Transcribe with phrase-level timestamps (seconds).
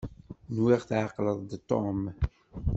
[0.55, 2.01] Nwiɣ tɛeqleḍ-d Tom.